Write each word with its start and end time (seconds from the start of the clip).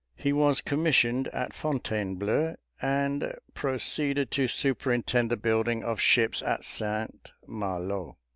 He 0.15 0.33
was 0.33 0.61
commissioned 0.61 1.27
at 1.27 1.53
Fontainebleau, 1.53 2.55
and 2.81 3.35
proceeded 3.53 4.31
to 4.31 4.47
superintend 4.47 5.29
the 5.29 5.37
building 5.37 5.83
of 5.83 6.01
ships 6.01 6.41
at 6.41 6.65
St. 6.65 7.31
Malo. 7.45 8.17